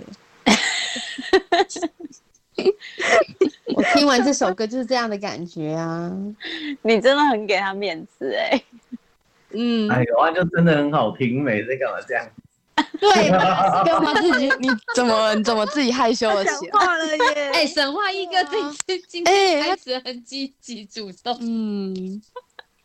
[3.77, 6.11] 我听完这首歌就是这样的感觉啊！
[6.83, 8.61] 你真的很给他面子哎、
[9.51, 12.27] 嗯，哎呦，啊，就真的很好听，每次干嘛这样？
[12.99, 13.31] 对，
[13.87, 14.49] 干嘛自己？
[14.59, 16.73] 你怎么你怎么自己害羞了起来？
[16.81, 17.51] 话了耶！
[17.55, 22.21] 哎，神话一哥这次今天开始很积极主动，嗯，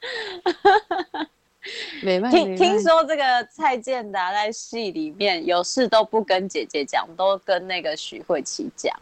[2.04, 8.96] 没办听听说这个蔡健达在戏里面有事都不跟姐姐讲，都跟那个许慧琪讲。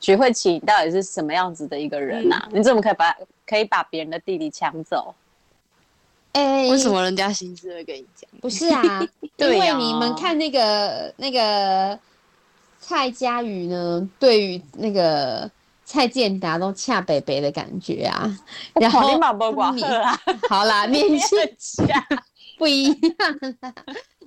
[0.00, 2.48] 许慧琪，你到底是什么样子的一个人啊？
[2.52, 5.14] 你怎么可以把可以把别人的弟弟抢走？
[6.32, 8.28] 哎，为什么人家心思会跟你讲？
[8.40, 9.02] 不是啊，
[9.38, 11.98] 因为你们看那个那个
[12.78, 15.50] 蔡佳瑜呢，对于那个
[15.88, 18.38] 蔡健达都恰北北的感觉啊，
[18.74, 19.00] 然后
[20.50, 21.84] 好啦， 年纪下
[22.58, 23.72] 不一样啦。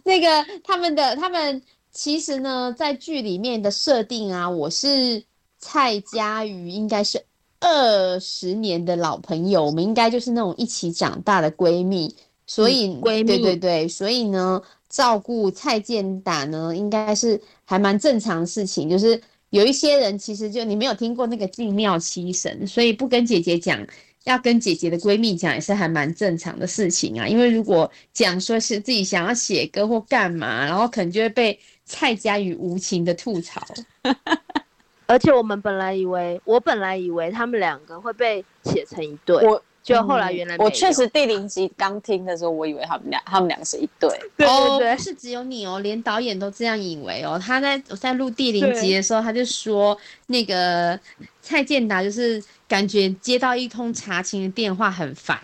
[0.05, 0.27] 那个
[0.63, 5.21] 他们的他们其实呢，在剧里面的设定啊，我是
[5.57, 7.25] 蔡佳瑜，应该是
[7.59, 12.15] 二十年的老朋友，我们应该就是那种一起长大的闺蜜，
[12.47, 13.23] 所以、嗯闺蜜。
[13.25, 19.21] 对对对，所以呢，照顾蔡健达呢，应该是还蛮正常的事情，就是。
[19.49, 23.85] 有一些人其实就你没有听过那个静妙七神，所以不跟姐姐讲，
[24.25, 27.27] 要跟姐姐的闺蜜讲也是还蛮正常的事情啊。
[27.27, 33.65] 因为如果讲说是自己想要写歌或干嘛，然后可能就会被蔡佳宇无情的吐槽。
[35.07, 44.09] 而且我们本来以为，我本来以为他们两个会被写成一对，我就后来原来我确实第零集刚听的时候，我以为他们俩他们两个是一对。
[44.37, 47.41] 对哦，对对不是只有你哦，连导演都这样以为哦。
[47.43, 50.99] 他在我在录第零集的时候，他就说那个
[51.41, 55.39] 蔡健达就是感觉接到一通查情的电话很烦，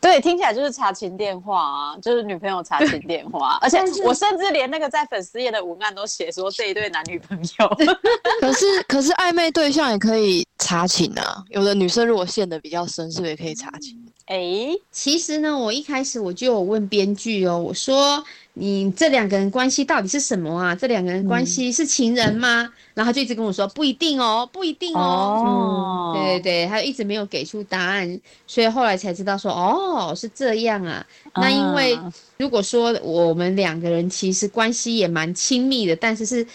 [0.00, 7.68] 对，听起来就是查情电话啊，就是女朋友查情电话，而且我甚至连那个在粉丝页的文案都写说这一对男女朋友。
[8.40, 13.96] 可是可是暧昧对象也可以查寝啊，有的女生如果陷得比较深，是不是也可以查寝？
[14.26, 20.72] 哎、其实呢，我一开始我就有问编剧哦，我说你这两个人关系到底是什么啊？
[20.72, 22.72] 这两个人关系是情人吗？
[22.94, 25.00] 然后就一直跟我说不一定哦，不一定哦。
[25.00, 31.04] 哦，对对对，他一直没有给出答案，所以后来才知道说哦是这样啊。
[31.34, 31.98] 那因为
[32.38, 36.46] 如果说我们两个人其实关系也蛮亲密的，但是是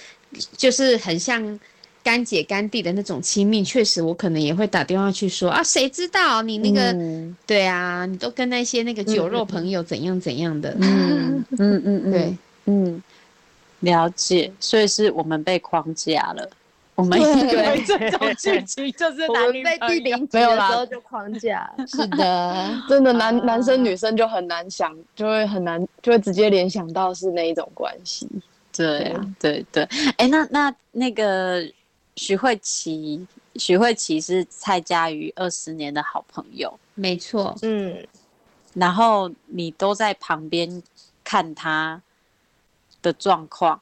[0.55, 1.59] 就是很像
[2.06, 7.36] 干姐干弟的那种亲密，确实我可能也会打电话去说啊，谁知道你那个、嗯。
[7.47, 13.03] 对啊，你都跟那些那个酒肉朋友怎样怎样的，嗯嗯嗯嗯， 对，嗯，
[13.80, 16.47] 了解，所以是我们被框架了。
[16.93, 19.28] 我们以对为这种剧情就是
[19.64, 21.70] 被朋友第零集没有啦的时候就框架。
[21.88, 28.30] 是的， 真的男男生女生就很难想，就会很难，就会直接联想到是那一种关系。
[28.78, 29.84] 对啊，对对，
[30.18, 31.62] 哎，那那那个
[32.16, 38.07] 许慧琪，许慧琪是蔡佳瑜二十年的好朋友，没错，嗯，
[38.74, 40.82] 然后你都在旁边
[41.24, 42.01] 看他
[43.01, 43.82] 的状况，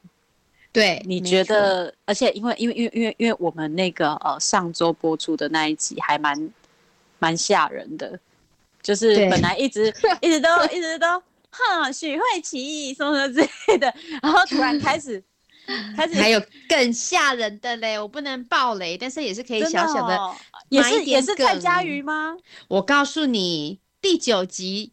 [0.72, 1.94] 对，你觉得？
[2.04, 6.52] 而且因为因为因为因为因为我们那个呃上周播出的那一集还蛮
[7.18, 8.18] 蛮吓人的，
[8.82, 11.06] 就是本来一直 一直都一直都
[11.50, 15.22] 哼许慧琪什么什么之类的，然后突然开始
[15.96, 20.34] 还有更吓人的嘞，我不能爆雷，但是也是可以小小的哦
[20.68, 22.36] 也是也是蔡梗佳瑜吗？
[22.68, 24.92] 我告诉你，第九集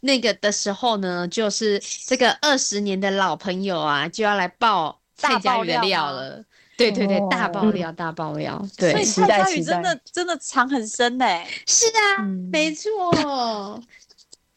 [0.00, 6.44] 那个的时候呢，就是这个二十年的老朋友啊，就要来爆蔡大佳瑜的爆料了。
[6.76, 8.58] 对对对，大爆哦料，大爆料。
[8.66, 11.24] 所对，以蔡佳瑜真的真的藏很深呢、
[11.66, 13.80] 是啊，嗯没错。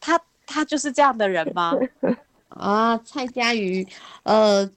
[0.00, 1.72] 他他就是这样的人吗？
[2.50, 3.86] 啊，蔡佳瑜，
[4.24, 4.68] 呃，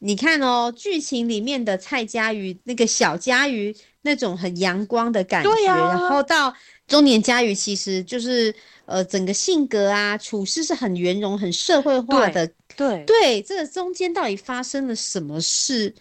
[0.00, 6.54] 你看哦，剧情里面的蔡佳瑜，那个小佳瑜那种很阳光的感觉，然后到
[6.86, 8.54] 中年佳瑜，其实就是
[8.86, 12.46] 呃，整个性格啊、处事是很圆融、很社会化的。
[12.76, 15.92] 对对，这个中间到底发生了什么事？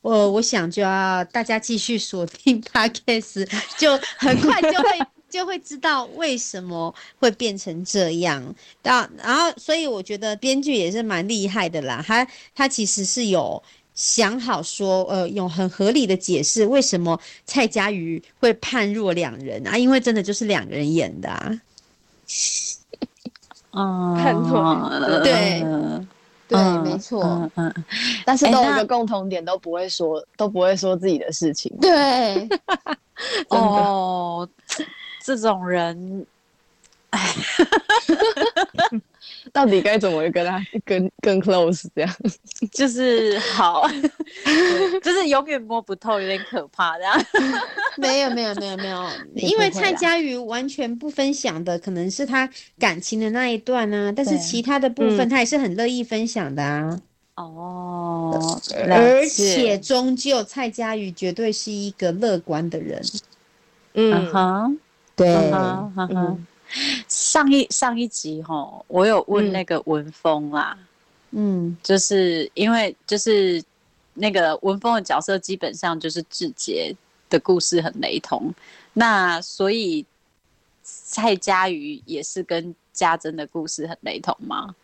[0.00, 4.88] 我我想就要大家继续锁定 podcast，就很快就会
[5.28, 8.54] 就会知道为什么会变成这样。
[8.82, 13.62] 到然后，所以我觉得编剧也是蛮厉害的啦，他他其实是有
[13.94, 21.60] 想好说，呃，有很合理的解释为什么蔡佳瑜会判若两人啊，因为真的就是两个人演的啊。
[23.72, 24.88] 嗯，判若
[25.22, 26.08] 对嗯
[26.48, 27.22] 对，嗯没错。
[27.22, 27.84] 嗯嗯，
[28.24, 31.70] 但是都有一个共同点，都不会说，都不会说自己的事情。
[31.78, 32.48] 对，
[33.50, 34.48] 哦，
[35.36, 36.26] 这种人
[39.52, 42.16] 到底该怎么跟他更更 close 这样？
[42.72, 43.86] 就是好，
[45.02, 47.24] 就是永远摸不透，有点可怕这样。
[47.96, 52.48] 没有没有没有没有，因为蔡佳瑜完全不分享的，可能是他
[52.78, 57.00] 感情的那一段啊，但是其他的部分他也是很乐意分享的啊。
[57.36, 58.60] 哦，
[58.90, 63.00] 而且终究蔡佳瑜绝对是一个乐观的人。
[63.94, 64.78] 嗯嗯，哼，
[65.18, 66.46] 对嗯哼嗯。
[67.08, 70.78] 上一上一集哈，我有问嗯那个文峰啦，
[71.30, 73.62] 嗯，就是因为就是
[74.12, 76.94] 那个文峰的角色基本上就是志杰
[77.30, 78.52] 的故事很雷同，
[78.92, 80.04] 那所以
[80.82, 84.74] 蔡佳瑜也是跟家珍的故事很雷同吗？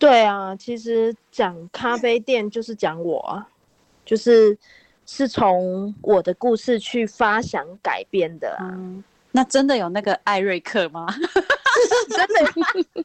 [0.00, 3.48] 对啊，其实讲咖啡店就是讲我啊，
[4.04, 4.58] 就是
[5.06, 11.06] 是从我的故事去发想改编的啊，嗯，那真的有那个艾瑞克吗？
[12.10, 13.04] 真的。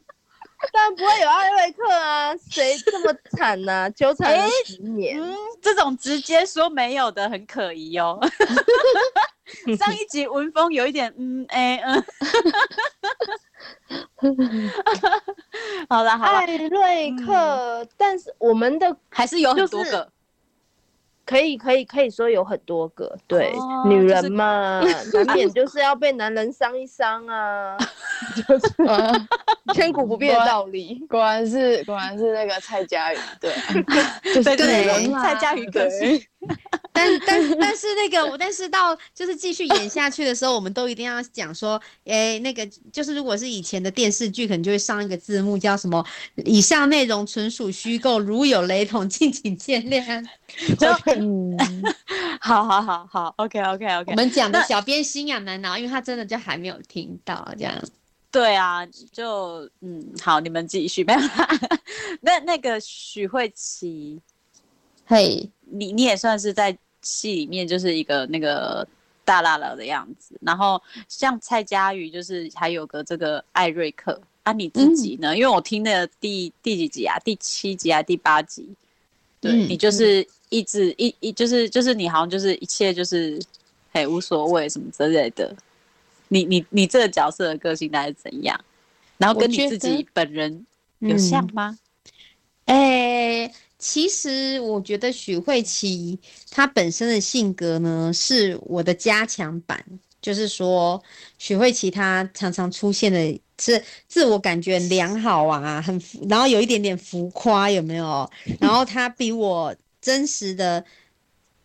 [0.72, 5.16] 当然不会有艾瑞克啊，谁这么惨呢、纠缠了十年。
[5.16, 5.32] 嗯，
[5.62, 8.18] 这种直接说没有的很可疑哦。
[9.78, 12.04] 上一集文峰有一点嗯哎、嗯，
[15.88, 20.10] 好了好了，艾瑞克，但是我们的还是有很就是多个。
[21.28, 24.80] 可以可以可以说有很多个，对，哦女就是人嘛，
[25.12, 27.76] 难免就是要被男人伤一伤啊，
[28.34, 28.66] 就是
[29.74, 31.04] 千古不变的道理。
[31.06, 33.74] 果然是果然是那个蔡佳瑜，对啊，
[34.24, 35.86] 就是对对女人嘛对蔡佳瑜可。
[36.92, 46.04] 但但但是那个，但是到就是继续演下去的时候，我们都一定要讲说，诶，那个就是如果是以前的电视剧，可能就会上一个字幕叫什么
[46.44, 50.24] “以上内容纯属虚构，如有雷同，敬请见谅
[50.78, 51.56] 就嗯，
[52.40, 54.10] 好好好好，OK OK OK。
[54.12, 57.74] 我们讲的小编心痒难挠，因为他真的就还没有听到这样。
[58.30, 61.02] 对啊，就嗯，好，你们继续。
[61.02, 61.20] 没有，
[62.20, 64.20] 那那个许慧琪，
[65.06, 68.86] 嘿，你你也算是在戏里面就是一个那个
[69.24, 75.36] 大辣辣的样子，然后像蔡佳瑜就是还有个这个艾瑞克啊，你自己呢？
[75.36, 77.18] 因为我听的第第几集啊？
[77.20, 78.02] 第七集啊？
[78.02, 78.68] 第八集？
[79.40, 83.40] 对、嗯你就是一直一一就是就是你好像就是一切就是
[83.92, 85.54] 嘿无所谓什么之类的。
[86.28, 88.58] 你你你这个角色的个性大概是怎样？
[89.16, 90.66] 然后跟你自己本人
[90.98, 91.78] 有嗯像吗？
[92.66, 96.18] 诶，其实我觉得许慧琪
[96.50, 99.84] 她本身的性格呢，是我的加强版。
[100.20, 101.00] 就是说，
[101.38, 108.28] 许慧琪她常常出现的是自我感觉良好啊，很浮然后有一点点浮夸，有没有？
[108.58, 110.84] 然后她比我真实的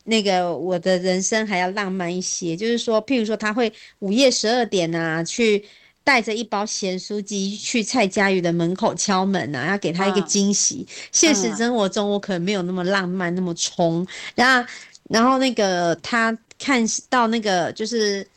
[0.03, 5.65] 那个我的人生还要浪漫一些，就是说，譬如说她会午夜十二点啊，去
[6.03, 10.85] 带着一包咸酥鸡去蔡佳宇的门口敲门啊，要给他一个嗯惊喜。
[11.11, 14.05] 现实嗯生活中我可能没有那么浪漫，那么冲。
[14.35, 14.69] 然后，
[15.09, 18.27] 然后那个他看到那个就是。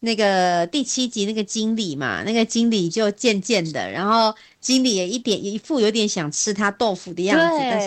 [0.00, 4.32] 那个第七集那个经理嘛，那个经理就渐渐的，然后
[4.66, 7.86] 经理也一点一副有点想吃他豆腐的样子，但是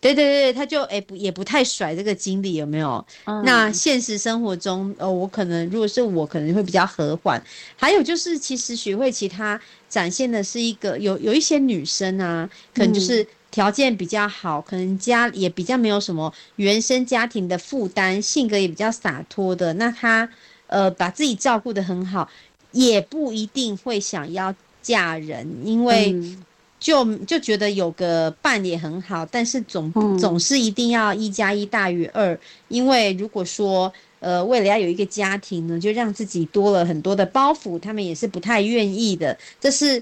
[0.00, 3.06] 对对对，他就哎不也不太甩这个经理有没有？
[3.44, 7.42] 那嗯现实生活中，呃，我可能如果是我，可能会比较和缓。
[7.76, 9.60] 还有就是，其实许慧琪她
[9.90, 20.26] 展现的是一个有有一些女生啊，可能就是条件比较好，可能家也比较没有什么原生家庭的负担，性格也比较洒脱的，那她
[20.68, 22.26] 呃把自己照顾得很好，
[22.72, 24.54] 也不一定会想要
[24.86, 26.12] 嫁人，因为。
[26.12, 26.42] 嗯
[26.78, 39.36] 就就觉得有个伴也很好，但是总、嗯总是一定要一加一大于二，因为如果说呃为了要有一个家庭呢，就让自己多了很多的包袱，他们也是不太愿意的。
[39.58, 40.00] 这是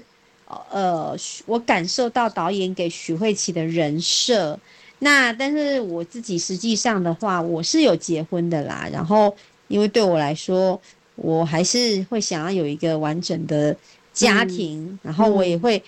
[0.69, 1.15] 呃
[1.45, 4.59] 我感受到导演给许慧琪的人设。
[4.99, 8.87] 那但是我自己实际上的话，我是有结婚的啦。
[8.91, 9.33] 然后
[9.69, 10.79] 因为对我来说，
[11.15, 13.75] 我还是会想要有一个完整的
[14.15, 15.83] 家庭，然后我也会。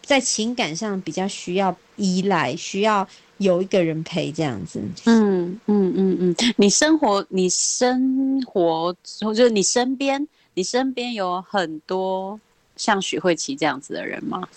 [0.00, 3.06] 在情感上比较需要依赖，需要
[3.36, 4.80] 有一个人陪这样子。
[5.04, 12.40] 嗯嗯嗯嗯，你生活，你生活，就是你身边，你身边有很多
[12.74, 14.48] 像许慧琪这样子的人吗？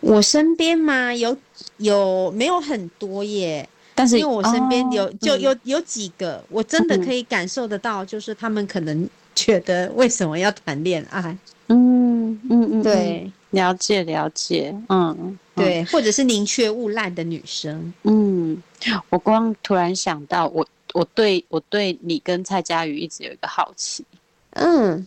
[0.00, 1.36] 我身边嘛，有
[1.76, 3.68] 有没有很多耶？
[3.94, 9.08] 但是因为我身边有、哦就嗯有有几个，我真的可以感受得到，就是他们可能
[9.38, 11.36] 觉得为什么要谈恋爱？
[11.68, 17.92] 嗯嗯嗯，对，了解了解，嗯，对，或者是宁缺毋滥的女生。
[18.02, 18.60] 嗯，
[19.10, 24.04] 我光突然想到，我我对我对你跟蔡佳瑜一直有一个好奇，
[24.50, 25.06] 嗯，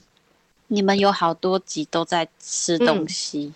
[0.67, 3.51] 你们有好多集都在吃东西，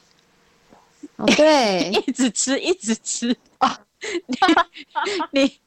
[1.15, 3.35] 哦，对，一直吃一直吃。
[3.59, 3.79] 啊，
[5.31, 5.59] 你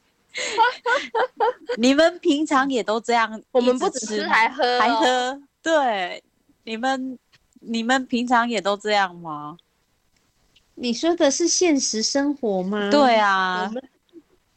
[1.76, 6.22] 你 你们平常也都这样，我们不只吃还喝还哦喝，对，
[6.64, 7.18] 你们
[7.60, 9.56] 你们平常也都这样吗？
[10.74, 12.90] 你说的是现实生活吗？
[12.90, 13.70] 对啊，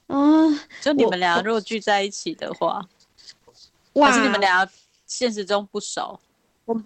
[0.08, 2.88] 哦，就你们俩如果聚在一起的话，
[3.94, 4.70] 哇还是你们俩
[5.08, 6.20] 现实中不熟？
[6.66, 6.80] 我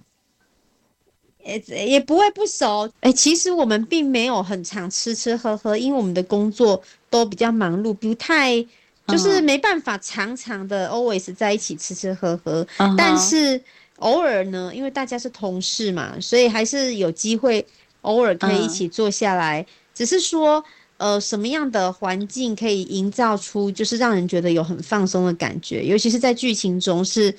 [1.43, 2.89] 也也不会不熟。
[3.01, 8.65] 哎、其实我们并没有很常吃吃喝喝，因为我们的工作都比较忙碌，不太
[9.07, 12.65] 就是嗯没办法常常的 always 在一起吃吃喝喝。
[12.97, 13.61] 但是
[13.97, 17.65] 偶尔呢，因为大家是同事嘛，所以还是有机会
[18.01, 19.65] 偶尔可以一嗯起坐下来。
[19.93, 20.63] 只是说，
[20.97, 27.33] 呃，什么样的环境可以营造出就是让人觉得有很放松的感觉，尤其是在剧情中是。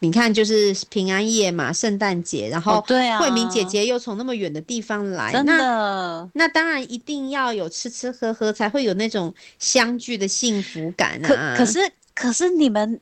[0.00, 6.30] 你看，就是平安夜嘛，圣诞节，然后哦对啊慧明姐姐又从那么远的地方来，真那的。
[6.34, 11.56] 那当然一定要有吃吃喝喝，才会有那种相聚的幸福感可啊。
[11.56, 11.80] 可是
[12.14, 13.00] 可是你们，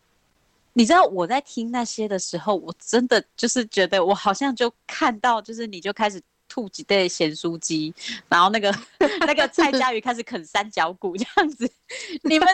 [0.72, 6.18] 你知道我在听那些的时候，我真的就是觉得我好像就看到，就是你就开始
[6.48, 7.92] 吐几袋咸酥鸡，
[8.28, 8.74] 然后那个
[9.20, 11.70] 那个蔡佳瑜开始啃三角骨这样子。
[12.24, 12.48] 你们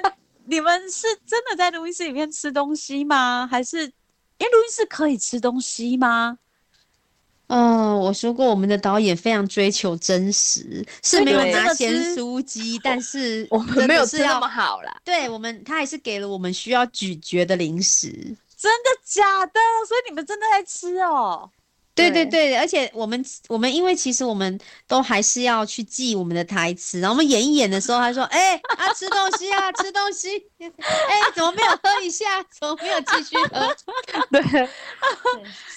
[0.47, 3.47] 你们是真的在录音室里面吃东西吗？
[3.49, 3.89] 还是
[4.43, 6.37] 因为录音室可以吃东西吗？
[7.47, 15.01] 哦，我说过我们的导演非常追求真实，是没有对真的拿咸吃酥鸡，但是 我们没有吃那么好啦。
[15.05, 18.09] 对我们，他还是给了我们需要咀嚼的零食。
[18.57, 19.61] 真的假的？
[19.87, 21.49] 所以你们真的在吃哦？
[21.95, 32.43] 对对对对，而且我们我们因为其实我们都还是要去记我们的台词，然后我们演一演的时候，他说：“哎、啊，吃东西啊，吃东西，哎、怎么没有喝一下？
[32.59, 33.77] 怎么没有继续喝？”
[34.33, 34.69] 对，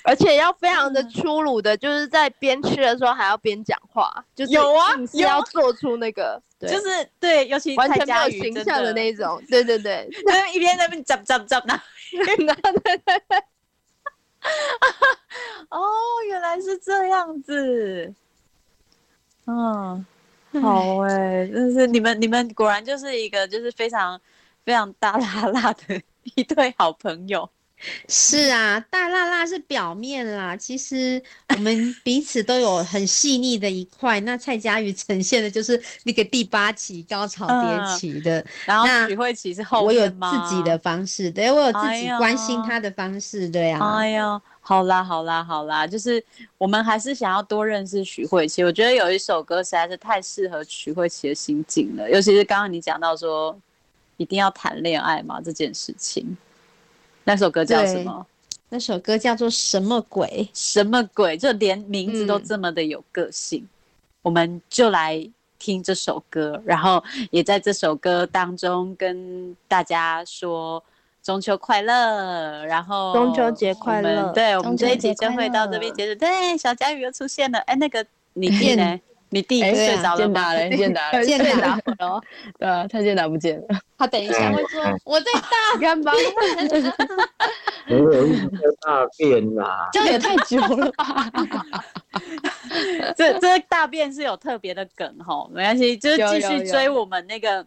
[0.04, 11.80] 而且要非常的粗鲁的，就是在边吃的时候还要边讲话，就是有啊要做出那个，对就是对，尤其完全没有形象的那一种，对对对， 就是一边在那边 zapzapzapzapzap
[15.70, 15.82] 哦，
[16.28, 18.14] 原来是这样子。
[19.46, 20.06] 嗯，
[20.62, 24.20] 好哎、 真是你们你们果然就是一个就是非常
[24.64, 26.02] 非常大拉拉的
[26.36, 27.50] 一对好朋友。
[28.08, 34.20] 是啊，大辣辣是表面啦，其实我们彼此都有很细腻的一块。
[34.22, 43.98] 那蔡佳瑜呈现的就是那个第八期高潮迭起的，然后那许慧琪是后我有自己的方式，对我有自己关心他的方式，对啊。
[43.98, 46.24] 哎呀，好啦好啦好啦，就是
[46.58, 48.64] 我们还是想要多认识许慧琪。
[48.64, 53.58] 我觉得有一首歌实在是太适合许慧琪的心境了，尤其是刚刚你讲到说，
[54.18, 55.40] 一定要谈恋爱嘛？
[55.42, 56.36] 这件事情，
[57.26, 58.26] 那首歌叫什么？
[58.70, 60.48] 那首歌叫做什么鬼？
[60.54, 61.38] 什么鬼？
[61.38, 63.68] 就连名字都这么的有个性。
[64.22, 65.28] 我们就来
[65.60, 70.84] 听这首歌，然后也在这首歌当中跟大家说
[71.22, 76.20] 中秋快乐，然后中秋节快乐对，我们这一集就会到这边结束。
[76.20, 77.60] 对，小佳宇又出现了。
[77.60, 79.00] 哎，那个 你弟呢？
[79.36, 80.32] 你弟哎睡着了吗？
[80.32, 82.24] 健达嘞，健达嘞，健达了咯。
[82.58, 83.68] 对啊，蔡健达不见了。
[83.98, 86.14] 他等一下会说我在大干嘛？
[87.86, 89.90] 没有一颗大便啦。
[89.92, 91.30] 这样也太久了吧？
[93.18, 97.66] 这这大便是有特别的梗哈，没关系，就是继续追我们那个，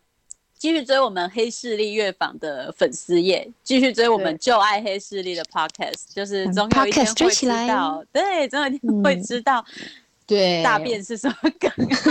[0.57, 9.63] 继续追我们黑势力乐坊的粉丝页，继续追我们就爱黑势力的 podcast，就是总有一天会知道，对，总有一天会知道。
[10.29, 11.71] 对大便是什么梗？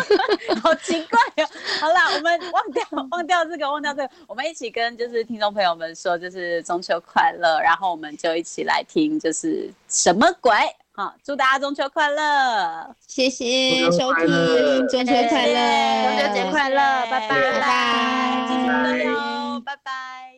[0.61, 1.47] 好奇怪哦！
[1.79, 10.51] 好啦，我们忘掉忘掉这个，忘掉这个，我们一起跟就是听众朋友们说，就是中秋快乐，然后我们就一起来听，就是什么鬼？
[10.93, 12.95] 好，祝大家中秋快乐！
[13.05, 16.75] 谢谢收听，中秋快乐，中秋节快乐，
[17.11, 20.36] 拜拜拜拜，继续加油，拜拜。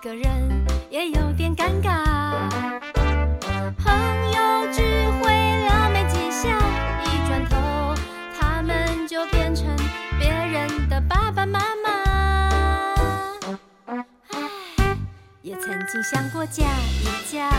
[0.00, 2.04] 个人也有点尴尬。
[3.76, 3.92] 朋
[4.32, 4.82] 友聚
[5.20, 5.32] 会
[5.66, 6.56] 聊没几下，
[7.04, 7.56] 一转头
[8.38, 9.66] 他们就变成
[10.18, 11.90] 别人的爸爸妈妈。
[13.86, 14.96] 唉，
[15.42, 16.64] 也曾经想过嫁
[17.02, 17.50] 一嫁，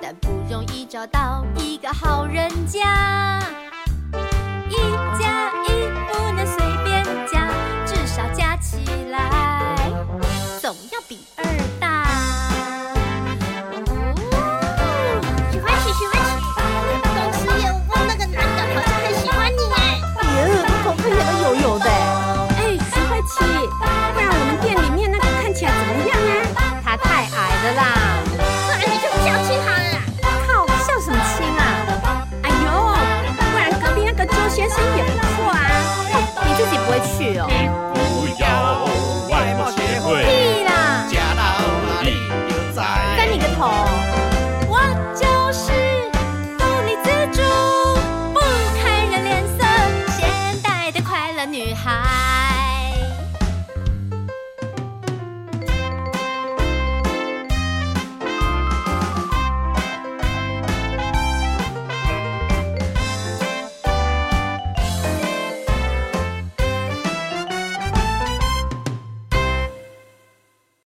[0.00, 3.40] 但不容易找到一个好人家。
[4.70, 4.74] 一
[5.20, 5.68] 加一
[6.10, 7.50] 不能随便加，
[7.84, 8.78] 至少加起
[9.10, 9.57] 来